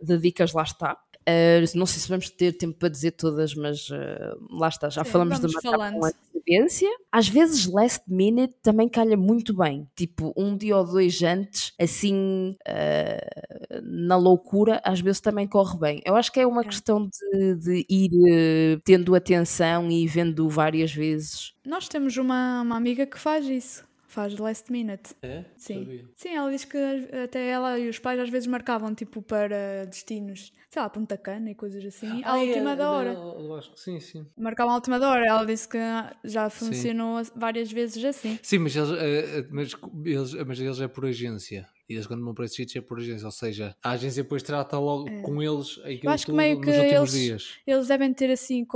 [0.00, 0.96] de dicas, lá está,
[1.28, 5.04] Uh, não sei se vamos ter tempo para dizer todas, mas uh, lá está, já
[5.04, 6.88] Sim, falamos de com antecedência.
[7.12, 12.56] Às vezes, last minute também calha muito bem, tipo um dia ou dois antes, assim
[12.66, 16.02] uh, na loucura, às vezes também corre bem.
[16.02, 16.64] Eu acho que é uma é.
[16.64, 21.52] questão de, de ir tendo atenção e vendo várias vezes.
[21.62, 25.14] Nós temos uma, uma amiga que faz isso faz last minute.
[25.22, 25.44] É?
[25.56, 25.84] Sim.
[25.84, 26.04] Sabia.
[26.16, 26.78] Sim, ela diz que
[27.22, 31.50] até ela e os pais às vezes marcavam tipo para destinos, sei lá, Punta Cana
[31.50, 33.12] e coisas assim, ah, à é, última é, da hora.
[33.12, 34.26] Eu acho que sim, sim.
[34.36, 35.26] Marcavam à última da hora.
[35.26, 35.78] Ela disse que
[36.24, 37.30] já funcionou sim.
[37.34, 38.38] várias vezes assim.
[38.42, 39.72] Sim, mas eles, eh, eh, mas,
[40.04, 41.66] eles, mas eles é por agência.
[41.88, 44.42] E eles quando vão para esses sítios é por agência, ou seja, a agência depois
[44.42, 45.22] trata logo é.
[45.22, 47.58] com eles aquilo acho que meio que eles, dias.
[47.66, 48.66] Eles devem ter assim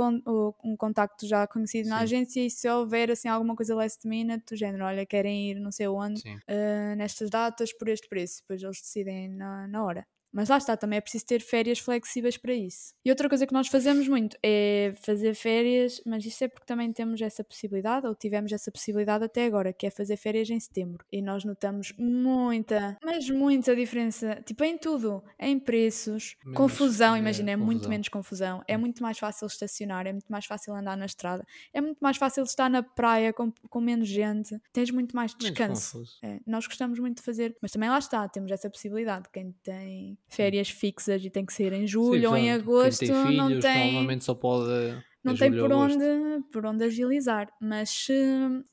[0.65, 1.89] um contacto já conhecido Sim.
[1.91, 5.59] na agência e se houver assim alguma coisa last minute, do género, olha, querem ir
[5.59, 10.07] não sei onde, uh, nestas datas por este preço, depois eles decidem na, na hora.
[10.33, 12.95] Mas lá está, também é preciso ter férias flexíveis para isso.
[13.05, 16.91] E outra coisa que nós fazemos muito é fazer férias, mas isso é porque também
[16.91, 21.05] temos essa possibilidade, ou tivemos essa possibilidade até agora, que é fazer férias em setembro.
[21.11, 27.19] E nós notamos muita, mas muita diferença, tipo em tudo, em preços, menos, confusão, é,
[27.19, 27.65] imagina, é confusão.
[27.65, 28.79] muito menos confusão, é hum.
[28.79, 32.43] muito mais fácil estacionar, é muito mais fácil andar na estrada, é muito mais fácil
[32.43, 36.03] estar na praia com, com menos gente, tens muito mais descanso.
[36.23, 40.17] É, nós gostamos muito de fazer, mas também lá está, temos essa possibilidade, quem tem
[40.33, 43.59] férias fixas e tem que ser em julho Sim, ou em agosto, tem filhos, não
[43.59, 43.85] tem.
[43.85, 44.97] Normalmente só pode.
[45.23, 46.05] Não tem por onde,
[46.51, 48.13] por onde agilizar, mas se,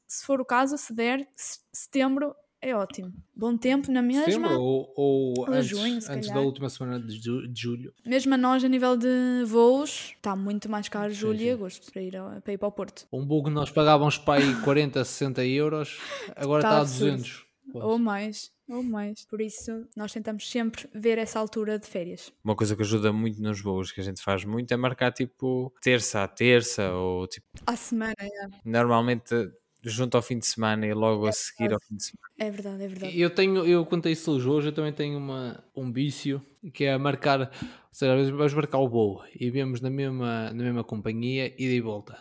[0.06, 1.28] se for o caso, se der,
[1.72, 3.12] setembro é ótimo.
[3.34, 4.24] Bom tempo na mesma.
[4.24, 7.18] Setembro ou, ou antes, junho, antes da última semana de,
[7.54, 7.92] julho.
[8.04, 11.48] Mesmo a nós, a nível de voos, está muito mais caro julho sim, sim.
[11.48, 12.12] e agosto para ir,
[12.44, 13.06] para ir para o Porto.
[13.12, 15.98] Um que nós pagávamos para aí 40, 60 euros,
[16.36, 17.49] agora está, está a 200.
[17.74, 19.24] Ou mais ou mais.
[19.26, 22.32] Por isso, nós tentamos sempre ver essa altura de férias.
[22.44, 25.74] Uma coisa que ajuda muito nos voos, que a gente faz muito, é marcar tipo
[25.82, 27.46] terça a terça ou tipo.
[27.66, 28.48] À semana, é.
[28.64, 29.34] Normalmente
[29.82, 32.28] junto ao fim de semana e logo é a seguir ao fim de semana.
[32.38, 33.20] É verdade, é verdade.
[33.20, 37.40] Eu tenho, eu a isso hoje, eu também tenho uma, um vício que é marcar,
[37.40, 37.48] ou
[37.90, 41.74] seja, às vezes vamos marcar o voo e vemos na mesma, na mesma companhia ida
[41.74, 42.18] e volta.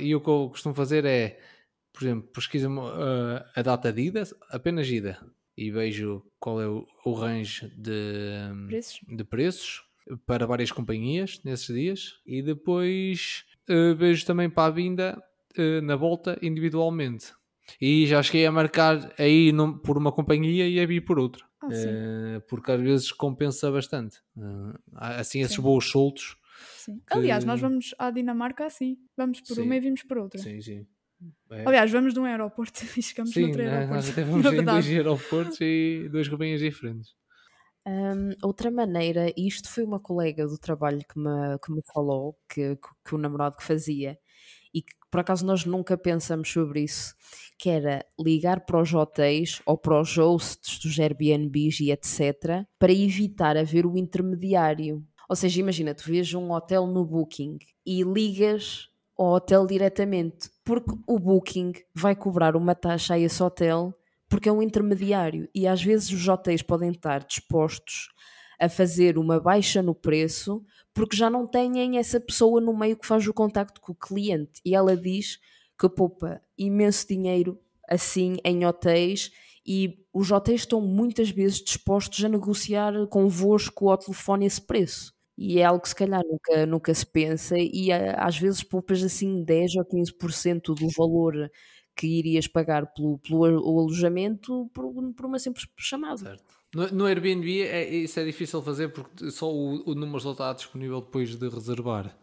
[0.00, 1.40] E o que eu costumo fazer é,
[1.92, 5.18] por exemplo, pesquisa uh, a data de ida, apenas ida
[5.56, 9.00] e vejo qual é o, o range de preços.
[9.06, 9.82] de preços
[10.26, 15.22] para várias companhias nesses dias e depois uh, vejo também para a vinda
[15.58, 17.32] uh, na volta individualmente.
[17.80, 21.44] E já cheguei a marcar aí num, por uma companhia e a vir por outra.
[21.62, 24.18] Ah, porque às vezes compensa bastante.
[24.96, 25.62] assim, esses sim.
[25.62, 26.36] voos soltos.
[26.76, 27.00] Sim.
[27.06, 27.16] Que...
[27.16, 28.98] Aliás, nós vamos à Dinamarca assim.
[29.16, 29.62] Vamos por sim.
[29.62, 30.40] uma e vimos por outra.
[30.40, 30.86] Sim, sim.
[31.50, 31.66] É.
[31.66, 33.94] Aliás, vamos de um aeroporto e chegamos Sim, noutro aeroporto.
[33.94, 37.14] Nós até vamos em dois aeroportos e duas companhias diferentes.
[37.86, 42.78] Um, outra maneira, isto foi uma colega do trabalho que me, que me falou, que,
[43.04, 44.16] que o namorado que fazia,
[44.72, 47.14] e que por acaso nós nunca pensamos sobre isso,
[47.58, 52.92] que era ligar para os hotéis ou para os hosts dos Airbnbs e etc, para
[52.92, 55.04] evitar haver o intermediário.
[55.28, 60.92] Ou seja, imagina, tu vês um hotel no Booking e ligas ao hotel diretamente, porque
[61.06, 63.94] o Booking vai cobrar uma taxa a esse hotel
[64.28, 68.08] porque é um intermediário e às vezes os hotéis podem estar dispostos
[68.58, 73.06] a fazer uma baixa no preço porque já não têm essa pessoa no meio que
[73.06, 75.38] faz o contacto com o cliente e ela diz
[75.78, 79.30] que poupa imenso dinheiro assim em hotéis
[79.66, 85.12] e os hotéis estão muitas vezes dispostos a negociar convosco ao telefone esse preço.
[85.44, 89.02] E é algo que se calhar nunca, nunca se pensa e eh, às vezes poupas
[89.02, 91.50] assim 10 ou 15% do valor
[91.96, 96.18] que irias pagar pelo, pelo alojamento por, por uma simples chamada.
[96.18, 96.44] Certo.
[96.72, 100.52] No, no Airbnb é, isso é difícil fazer porque só o, o número só está
[100.52, 102.16] disponível depois de reservar.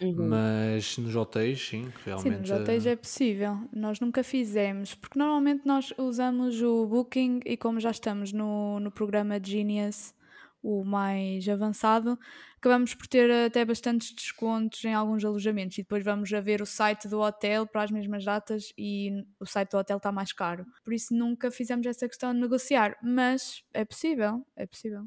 [0.00, 0.28] Uhum.
[0.28, 2.34] Mas nos hotéis, sim, realmente.
[2.34, 3.56] Sim, nos hotéis é possível.
[3.72, 8.90] Nós nunca fizemos, porque normalmente nós usamos o Booking e como já estamos no, no
[8.90, 10.12] programa Genius,
[10.64, 12.18] o mais avançado,
[12.64, 16.66] acabamos por ter até bastantes descontos em alguns alojamentos e depois vamos a ver o
[16.66, 20.64] site do hotel para as mesmas datas e o site do hotel está mais caro.
[20.82, 25.04] Por isso nunca fizemos essa questão de negociar, mas é possível, é possível.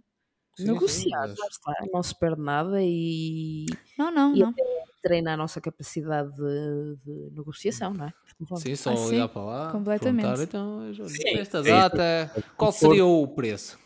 [0.55, 3.65] Sim, Negociar, sim, não se perde nada e,
[3.97, 4.53] Não, não, e não.
[5.01, 8.13] treina a nossa capacidade de, de negociação, não é?
[8.55, 9.71] Sim, só Ah, sim, olhar para lá.
[9.71, 10.43] completamente.
[10.43, 11.69] Então, Sim, esta sim.
[11.69, 13.79] data, qual seria o preço?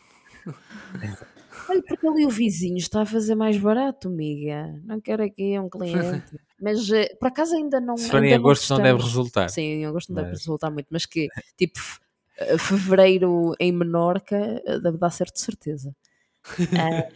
[1.69, 4.79] Olha, porque ali o vizinho está a fazer mais barato, amiga.
[4.83, 6.39] Não quero aqui um cliente.
[6.61, 7.97] Mas eh, por acaso ainda não.
[7.97, 9.49] Se for em não agosto não deve resultar.
[9.49, 11.79] Sim, em agosto não deve Mas- resultar muito, mas que tipo
[12.37, 15.95] eh, fevereiro em Menorca eh, deve dar certo de certeza.
[16.77, 17.07] Ah,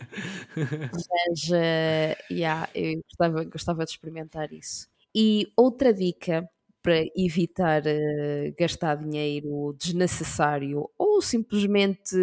[0.92, 4.88] mas eh, yeah, eu gostava, gostava de experimentar isso.
[5.14, 6.50] E outra dica
[6.86, 12.16] para evitar eh, gastar dinheiro desnecessário ou simplesmente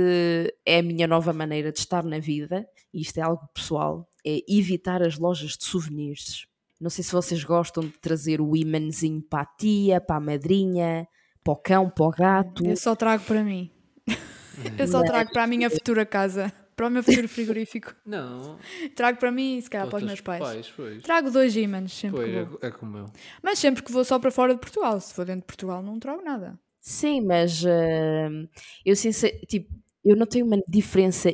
[0.65, 4.39] é a minha nova maneira de estar na vida, e isto é algo pessoal, é
[4.49, 6.47] evitar as lojas de souvenirs.
[6.81, 11.09] Não sei se vocês gostam de trazer o imãzinho para a tia, para a madrinha,
[11.43, 12.65] para o cão, para o gato.
[12.65, 13.69] Eu só trago para mim.
[14.79, 17.95] Eu só trago para a minha futura casa, para o meu futuro frigorífico.
[18.05, 18.59] Não,
[18.97, 20.73] Trago para mim e se calhar para os os meus pais.
[20.75, 21.03] pois.
[21.03, 22.59] Trago dois ímãs sempre Pois, que vou.
[22.61, 23.07] é, é como eu.
[23.43, 25.01] Mas sempre que vou só para fora de Portugal.
[25.01, 26.59] Se for dentro de Portugal, não trago nada.
[26.81, 28.49] Sim, mas hum,
[28.85, 29.73] eu sincer, tipo,
[30.05, 31.33] eu notei uma diferença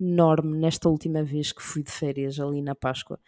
[0.00, 3.20] enorme nesta última vez que fui de férias ali na Páscoa,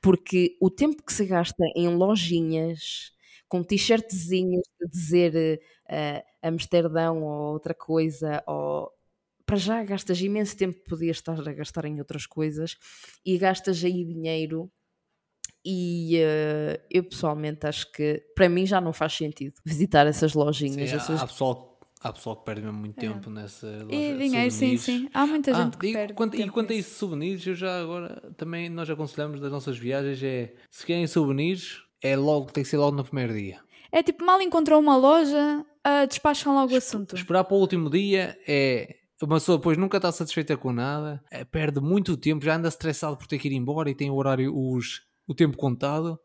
[0.00, 3.10] porque o tempo que se gasta em lojinhas
[3.48, 8.92] com t-shirtzinhas de dizer eh, Amsterdão ou outra coisa, ou
[9.48, 12.76] para já gastas imenso tempo que podias estar a gastar em outras coisas
[13.24, 14.70] e gastas aí dinheiro
[15.64, 20.38] e eh, eu pessoalmente acho que para mim já não faz sentido visitar essas Sim,
[20.38, 20.92] lojinhas.
[20.92, 23.00] há, essas- há pessoal, há pessoal que perde mesmo muito É.
[23.00, 24.82] tempo nessa loja E dinheiro, sim, souvenirs.
[24.82, 25.08] sim.
[25.14, 26.12] Há muita Ah, gente que e perde.
[26.12, 29.78] quanto, e tempo quanto a isso souvenirs, eu já agora também nós aconselhamos das nossas
[29.78, 33.60] viagens é se querem souvenirs, é logo, tem que ser logo no primeiro dia.
[33.90, 37.16] É tipo, mal encontrou uma loja, ah, despacham logo o assunto.
[37.16, 38.97] Esperar para o último dia é.
[39.20, 43.16] Uma pessoa depois nunca está satisfeita com nada, é, perde muito tempo, já anda estressado
[43.16, 46.18] por ter que ir embora e tem o horário, os, o tempo contado.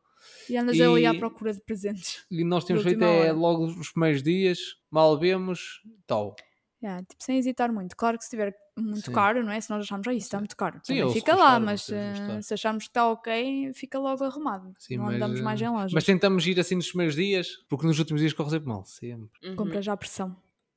[0.49, 2.25] E andas ali à E- procura de presentes.
[2.29, 3.33] E nós temos feito é hora.
[3.33, 4.59] logo os primeiros dias,
[4.91, 6.35] mal vemos, tal.
[6.83, 7.95] Yeah, tipo, sem hesitar muito.
[7.95, 9.13] Claro que se estiver muito Sim.
[9.13, 9.61] caro, não é?
[9.61, 10.81] Se nós acharmos, ah, isso está muito caro.
[10.83, 14.73] Sim, fica lá, mas eh, se acharmos que está ok, fica logo arrumado.
[14.79, 15.93] Sim, não mas, andamos mais eh, em lojas.
[15.93, 19.29] Mas tentamos ir assim nos primeiros dias, porque nos últimos dias corre sempre mal, sempre.
[19.43, 19.55] Uhum.
[19.55, 20.35] Compra já a pressão.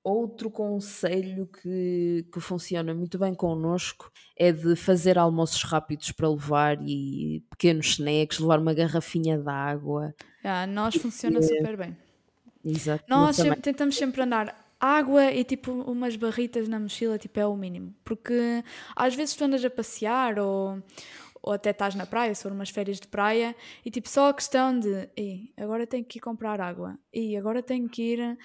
[0.09, 6.79] Outro conselho que, que funciona muito bem connosco é de fazer almoços rápidos para levar
[6.81, 10.15] e pequenos snacks, levar uma garrafinha de água.
[10.45, 11.97] Yeah, nós funciona super bem.
[12.65, 13.03] Exato.
[13.09, 17.57] Nós sempre- tentamos sempre andar água e tipo umas barritas na mochila, tipo é o
[17.57, 17.93] mínimo.
[18.05, 18.63] Porque
[18.95, 20.81] às vezes tu andas a passear ou,
[21.43, 24.35] ou até estás na praia, se for umas férias de praia, e tipo só a
[24.35, 28.39] questão de "Ei, agora tenho que ir comprar água, e agora tenho que ir,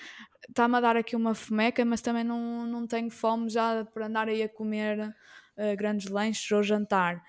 [0.50, 4.28] está-me a dar aqui uma fomeca, mas também não, não tenho fome já para andar
[4.28, 5.14] aí a comer
[5.58, 7.22] eh, grandes lanches ou jantar.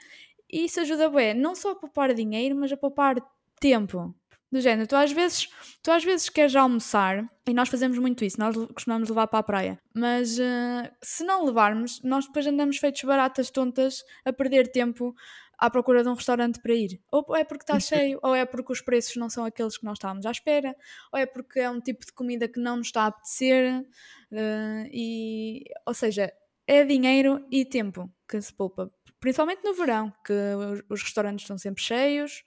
[0.50, 3.16] E isso ajuda bem, não só a poupar dinheiro, mas a poupar
[3.60, 4.14] tempo.
[4.50, 5.48] Do género, tu às vezes,
[5.82, 9.42] tu às vezes queres almoçar e nós fazemos muito isso, nós costumamos levar para a
[9.42, 15.14] praia, mas eh, se não levarmos, nós depois andamos feitos baratas tontas a perder tempo
[15.62, 17.00] à procura de um restaurante para ir.
[17.10, 19.96] Ou é porque está cheio, ou é porque os preços não são aqueles que nós
[19.98, 20.74] estávamos à espera,
[21.12, 23.84] ou é porque é um tipo de comida que não nos está a apetecer,
[24.32, 26.32] eh, e, ou seja,
[26.66, 31.56] é dinheiro e tempo que se poupa, principalmente no verão, que os, os restaurantes estão
[31.58, 32.42] sempre cheios.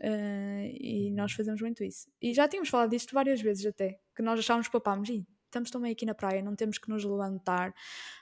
[0.00, 2.08] eh, e nós fazemos muito isso.
[2.20, 5.08] E já tínhamos falado disto várias vezes até, que nós achávamos que poupámos.
[5.08, 7.74] E estamos também aqui na praia, não temos que nos levantar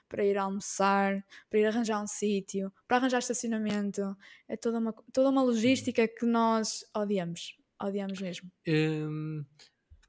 [0.09, 4.16] para ir almoçar, para ir arranjar um sítio, para arranjar estacionamento.
[4.49, 7.57] É toda uma, toda uma logística que nós odiamos.
[7.83, 8.51] Odiamos mesmo.
[8.68, 9.44] Hum,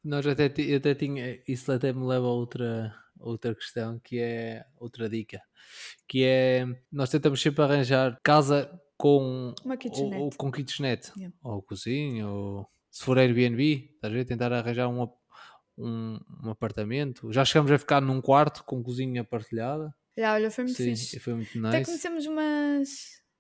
[0.04, 5.10] nós até, até tinha, isso até me leva a outra, outra questão, que é outra
[5.10, 5.42] dica,
[6.08, 10.22] que é, nós tentamos sempre arranjar casa com, Uma ou, kitchenette.
[10.22, 11.36] ou com kitchenette, Yeah.
[11.44, 14.26] ou cozinha, ou se for Airbnb, estás a ver?
[14.26, 15.18] tentar arranjar um, ap-
[15.78, 17.32] um, um apartamento.
[17.32, 21.20] Já chegamos a ficar num quarto com cozinha partilhada, Já, olha, foi muito sim, fixe.
[21.20, 21.86] foi muito Até nice.
[21.92, 22.90] conhecemos umas,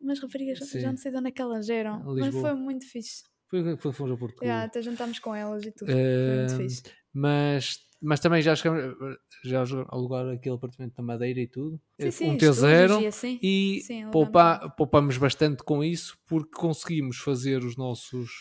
[0.01, 0.81] umas raparigas, Sim.
[0.81, 2.49] já não sei de onde é que elas eram, Em mas Lisboa.
[2.49, 3.23] foi muito fixe.
[3.49, 5.87] Foi, foi, fomos a Porto Já, até jantámos com elas e tudo.
[5.91, 5.95] Foi
[6.37, 6.83] muito fixe.
[7.13, 8.95] mas, mas também já chegamos
[9.43, 11.79] já alugar aquele apartamento da Madeira e tudo.
[11.99, 13.39] Sim, Eh, sim, um estúdios T0 e assim.
[13.41, 18.31] e Sim, poupa- poupamos bastante com isso porque conseguimos fazer os nossos,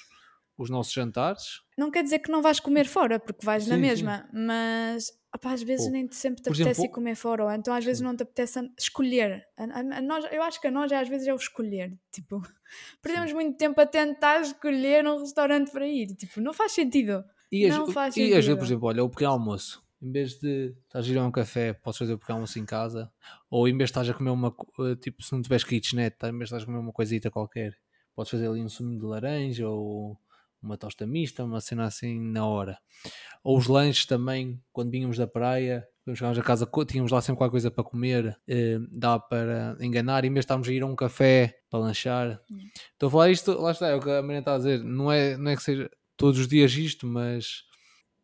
[0.58, 1.60] os nossos jantares.
[1.76, 3.86] Não quer dizer que não vais comer fora, porque vais na Sim, sim.
[3.86, 7.50] mesma, mas opá, às vezes Pô, nem sempre te apetece ir exemplo, comer fora, ou
[7.50, 8.04] então às vezes sim.
[8.04, 9.44] não te apetece escolher.
[9.56, 11.98] A- a- a nós, eu acho que a nós é, às vezes é o escolher.
[12.12, 12.40] Tipo,
[13.02, 16.14] perdemos muito tempo a tentar escolher um restaurante para ir.
[16.14, 17.24] Tipo, não faz sentido.
[17.50, 18.58] E, Não faz e às vezes, sentido.
[18.58, 19.82] por exemplo, olha, o pequeno almoço.
[20.00, 22.64] Em vez de estás a ir a um café, podes fazer o pequeno almoço em
[22.66, 23.10] casa.
[23.50, 24.54] Ou em vez de estás a comer uma.
[24.80, 27.74] eh, Tipo, se não tiveres kitchenette, em vez de estás a comer uma coisita qualquer,
[28.14, 30.16] podes fazer ali um sumo de laranja ou
[30.64, 32.78] uma tosta mista, uma cena assim na hora.
[33.42, 37.38] Ou os lanches também, quando vínhamos da praia, quando chegámos a casa, tínhamos lá sempre
[37.38, 40.24] qualquer coisa para comer, eh, dá para enganar.
[40.24, 42.40] Em vez de estarmos a ir a um café para lanchar.
[42.92, 44.82] Estou a falar isto, lá está, é o que a Mariana está a dizer.
[44.82, 47.64] Não é, não é que seja todos os dias isto, mas,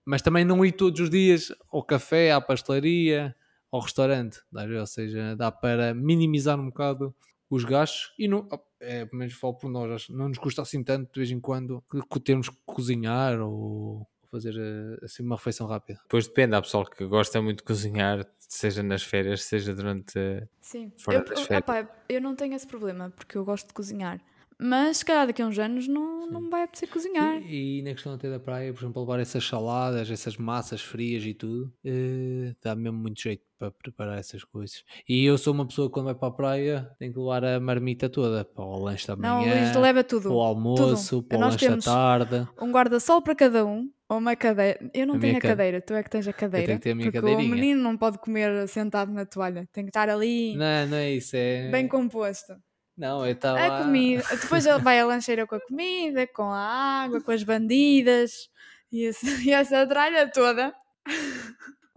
[0.05, 3.35] mas também não ir todos os dias ao café, à pastelaria,
[3.71, 4.41] ao restaurante.
[4.53, 7.15] Ou seja, dá para minimizar um bocado
[7.51, 8.49] os gastos e não,
[8.81, 11.41] é, pelo menos falo por nós, acho- não nos custa assim tanto de vez em
[11.41, 11.83] quando
[12.25, 15.99] termos que cozinhar ou fazer eh, assim uma refeição rápida.
[16.05, 20.13] Depois depende, há pessoal que gosta muito de cozinhar, seja nas férias, seja durante.
[20.61, 20.93] Sim.
[20.97, 21.63] Fora Eu, das férias.
[21.65, 24.21] opá, eu não tenho esse problema, porque eu gosto de cozinhar.
[24.63, 27.41] Mas se calhar daqui a uns anos não, não me vai apetecer cozinhar.
[27.43, 31.25] E, e na questão até da praia, por exemplo, levar essas saladas, essas massas frias
[31.25, 34.85] e tudo, eh, dá mesmo muito jeito para preparar essas coisas.
[35.09, 37.59] E eu sou uma pessoa que quando vai para a praia tem que levar a
[37.61, 40.23] marmita toda para o lanche da Não, o manhã, Luís leva tudo.
[40.25, 41.29] para o almoço, tudo.
[41.29, 42.49] para o Nós lanche da tarde.
[42.61, 44.79] um guarda-sol para cada um, ou uma cadeira.
[44.95, 46.75] Eu não A tenho a ca- cadeira, tu é que tens a cadeira.
[46.75, 47.55] que ter a minha porque o cadeirinha.
[47.55, 51.37] menino não pode comer sentado na toalha, tem que estar ali Não, não é isso,
[51.37, 51.71] é.
[51.71, 52.55] bem composto.
[53.01, 53.59] Não, eu estava.
[53.59, 56.59] A comida, depois ele vai à lancheira com a comida, com a
[57.03, 58.51] água, com as bandidas
[58.93, 60.75] e, esse- e essa tralha toda.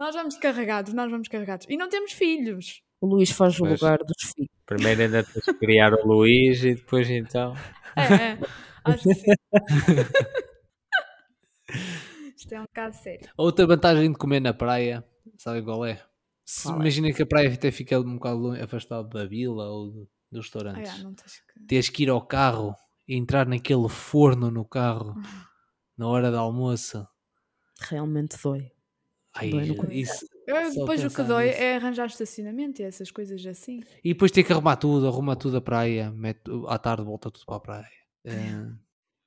[0.00, 1.66] Nós vamos carregados, nós vamos carregados.
[1.68, 2.80] E não temos filhos.
[3.02, 4.50] O Luís faz o lugar dos filhos.
[4.64, 7.54] Primeiro ainda tens que criar o Luís e depois então.
[7.94, 8.38] É, é,
[8.86, 9.32] acho que sim.
[12.36, 13.28] Isto é um caso sério.
[13.36, 15.04] Outra vantagem de comer na praia,
[15.38, 16.02] sabe qual é?
[16.46, 16.80] Se, Qual é?
[16.80, 20.58] imagina que a praia até fica um bocado afastado da vila ou do- dos Ah,
[20.72, 21.00] restaurantes.
[21.00, 21.60] é, não tens que...
[21.66, 22.74] Tens que ir ao carro
[23.08, 25.14] e entrar naquele forno no carro
[25.96, 27.06] na hora do almoço.
[27.80, 28.70] Realmente dói.
[29.34, 30.26] Ai, Dói isso.
[30.46, 31.58] Eu, depois o que dói nisso.
[31.58, 33.82] é arranjar estacionamento e essas coisas assim.
[34.04, 37.44] E depois ter que arrumar tudo, arruma tudo a praia, mete, à tarde volta tudo
[37.46, 37.88] para a praia.
[38.26, 38.32] É,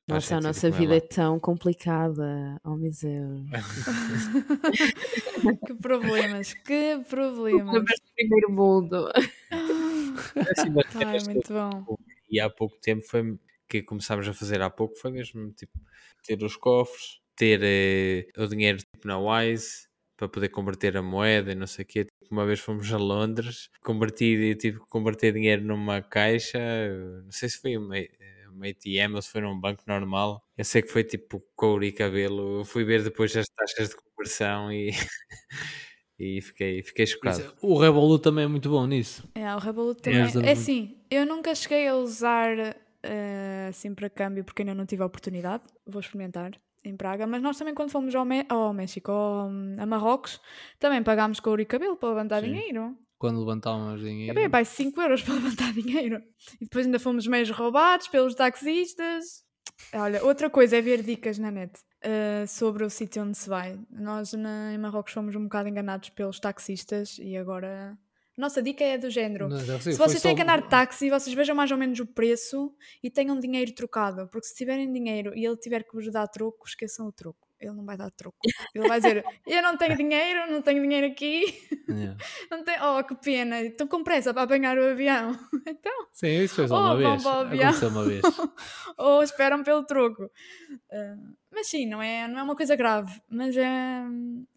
[0.10, 2.58] Faz Nossa, a sentido nossa vida é tão complicada.
[2.64, 3.42] Oh, meu Deus.
[5.68, 7.84] que problemas, que problemas.
[8.16, 9.12] primeiro mundo.
[10.52, 11.96] Assim, cenas que muito bom.
[12.30, 13.38] E há pouco tempo foi
[13.70, 15.78] que começámos a fazer há pouco foi mesmo tipo
[16.24, 21.52] ter os cofres, ter eh, o dinheiro tipo na Wise para poder converter a moeda
[21.52, 22.06] e não sei o quê.
[22.06, 26.60] Tipo, Uma vez fomos a Londres, converti, tive que converter dinheiro numa caixa,
[27.24, 27.96] não sei se foi uma,
[28.52, 30.44] uma ATM ou se foi num banco normal.
[30.58, 32.60] Eu sei que foi tipo couro e cabelo.
[32.62, 34.90] Eu fui ver depois as taxas de conversão e,
[36.20, 37.40] e fiquei, fiquei chocado.
[37.40, 39.28] Isso, o Revolut também é muito bom nisso.
[39.36, 40.20] É, o Revolut também.
[40.20, 40.48] É muito.
[40.50, 45.06] assim, eu nunca cheguei a usar eh, assim para câmbio porque ainda não tive a
[45.06, 45.64] oportunidade.
[45.86, 46.52] Vou experimentar
[46.84, 50.40] em Praga, mas nós também quando fomos ao, Mé- ao México, ao, a Marrocos,
[50.80, 52.52] também pagámos couro e cabelo para levantar Sim.
[52.54, 52.96] dinheiro.
[53.20, 54.34] Quando levantávamos dinheiro.
[54.36, 56.22] paguei pai 5 euros para levantar dinheiro.
[56.62, 59.44] E depois ainda fomos meios roubados pelos taxistas.
[59.94, 63.80] Olha, outra coisa é ver dicas na net eh, sobre o sítio onde se vai.
[63.90, 67.98] Nós na, em Marrocos fomos um bocado enganados pelos taxistas e agora.
[68.38, 69.50] Nossa dica é do género.
[69.50, 72.00] Não, sei, Se vocês só- têm que andar de táxi, vocês vejam mais ou menos
[72.00, 74.28] o preço e tenham dinheiro trocado.
[74.28, 77.47] Porque se tiverem dinheiro e ele tiver que vos dar troco, esqueçam o troco.
[77.60, 78.38] Ele não vai dar troco.
[78.76, 81.46] Ele vai dizer: Eu não tenho dinheiro, não tenho dinheiro aqui,
[81.90, 82.18] Yeah.
[82.52, 82.80] não tenho...
[82.84, 85.32] oh que pena, estou com pressa para apanhar o avião.
[85.68, 87.26] Então, Sim, isso só Oh, uma vez.
[87.26, 87.90] avião.
[87.90, 88.22] Uma vez.
[88.98, 90.30] ou esperam pelo troco.
[90.92, 91.16] Ah,
[91.52, 94.02] mas sim, não é, não é uma coisa grave, mas, é,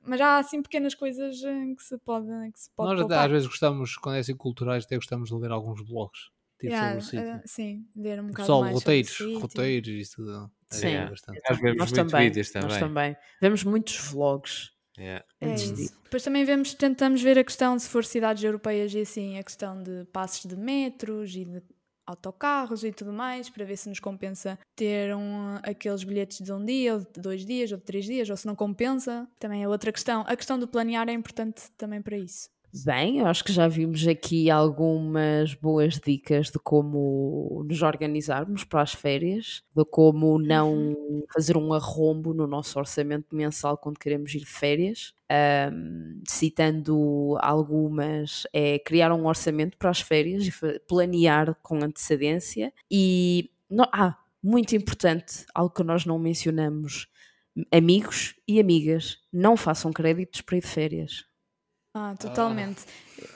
[0.04, 3.24] mas há assim pequenas coisas em que se pode, que se pode Nós poupar.
[3.26, 6.30] às vezes gostamos, quando é assim culturais, até gostamos de ler alguns blogs.
[6.60, 7.34] Tipo Yeah, sobre o sítio.
[7.36, 10.50] ah, sim, ver um bocado mais o roteiros, roteiros e tudo.
[10.72, 10.96] Sim.
[10.96, 11.40] Ajuda bastante.
[11.48, 12.68] Nós vemos Nós muitos também, vídeos também.
[12.68, 13.16] nós também.
[13.40, 15.24] Vemos muitos vlogs Yeah.
[15.40, 15.94] É isso.
[16.04, 19.82] Depois também vemos, tentamos ver a questão, se for cidades europeias e assim, a questão
[19.82, 21.62] de passos de metros e de
[22.06, 26.62] autocarros e tudo mais, para ver se nos compensa ter um, aqueles bilhetes de um
[26.62, 29.26] dia, ou de dois dias, ou de três dias, ou se não compensa.
[29.38, 30.22] Também é outra questão.
[30.26, 32.50] A questão do planear é importante também para isso.
[32.72, 38.80] Bem, eu acho que já vimos aqui algumas boas dicas de como nos organizarmos para
[38.82, 40.96] as férias, de como não
[41.34, 45.12] fazer um arrombo no nosso orçamento mensal quando queremos ir de férias.
[45.28, 50.52] Ahm, citando algumas, é criar um orçamento para as férias e
[50.86, 52.72] planear com antecedência.
[52.88, 57.08] E, no- ah, muito importante, algo que nós não mencionamos:
[57.72, 61.29] amigos e amigas, não façam créditos para ir de férias.
[61.94, 62.84] Ah, totalmente.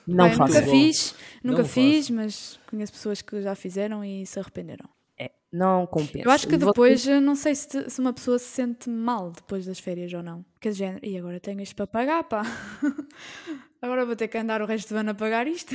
[0.07, 4.39] Não Bem, nunca fiz, nunca Não fiz, mas conheço pessoas que já fizeram e se
[4.39, 4.89] arrependeram.
[5.19, 6.27] É, não compensa.
[6.27, 9.33] Eu acho que depois, eu não sei se, te- se uma pessoa se sente mal
[9.33, 10.45] depois das férias ou não.
[10.61, 12.43] Que é género, e agora tenho isto para pagar, pá.
[13.83, 15.75] agora vou ter que andar o resto do ano a pagar isto.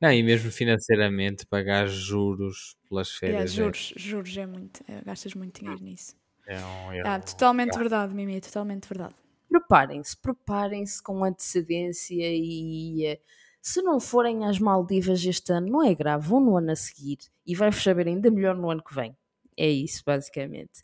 [0.00, 3.52] Não, e mesmo financeiramente, pagar juros pelas Yeah, férias.
[3.52, 4.80] é- juros, juros é muito.
[4.86, 6.14] é, gastas muito dinheiro nisso.
[6.46, 9.14] É, um, é Ah, totalmente verdade, Mimi, totalmente verdade.
[9.48, 13.20] Preparem-se, preparem-se com antecedência e eh,
[13.62, 17.18] se não forem às Maldivas este ano, não é grave, vão no ano a seguir
[17.46, 19.16] e vai-vos saber ainda melhor no ano que vem.
[19.58, 20.80] É isso, basicamente.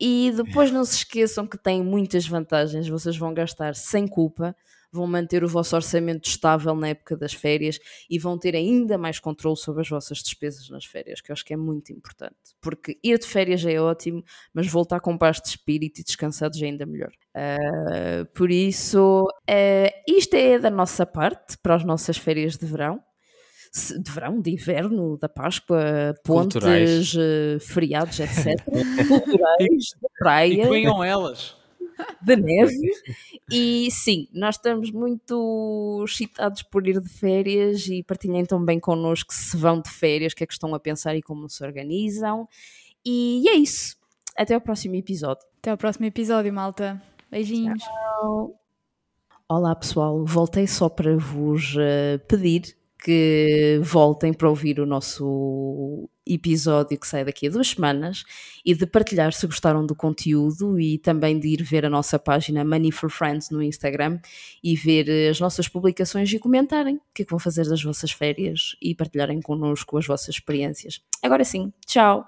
[0.00, 4.54] E depois não se esqueçam que têm muitas vantagens, vocês vão gastar sem culpa,
[4.90, 7.78] vão manter o vosso orçamento estável na época das férias
[8.10, 11.44] e vão ter ainda mais controle sobre as vossas despesas nas férias, que eu acho
[11.44, 12.34] que é muito importante.
[12.60, 16.66] Porque ir de férias é ótimo, mas voltar com paz de espírito e descansados é
[16.66, 17.12] ainda melhor.
[17.36, 23.00] Uh, por isso, uh, isto é da nossa parte para as nossas férias de verão.
[24.02, 27.14] De verão, de inverno, da Páscoa, pontes, Culturais.
[27.14, 28.62] uh, feriados, etc.
[29.08, 31.54] Culturais, de E praia, que venham elas.
[32.22, 32.90] de neve.
[33.50, 39.56] E sim, nós estamos muito excitados por ir de férias e partilhem também connosco se
[39.56, 42.48] vão de férias, o que é que estão a pensar e como se organizam.
[43.04, 43.96] E é isso.
[44.36, 45.46] Até ao próximo episódio.
[45.58, 47.00] Até ao próximo episódio, malta.
[47.30, 47.82] Beijinhos.
[49.48, 52.76] Olá pessoal, voltei só para vos eh, pedir
[53.06, 58.24] que voltem para ouvir o nosso episódio que sai daqui a duas semanas
[58.64, 62.64] e de partilhar se gostaram do conteúdo e também de ir ver a nossa página
[62.64, 64.18] Money for Friends no Instagram
[64.60, 67.80] e ver eh, as nossas publicações e comentarem o que é que vão fazer das
[67.80, 71.00] vossas férias e partilharem connosco as vossas experiências.
[71.22, 72.24] Agora sim, tchau!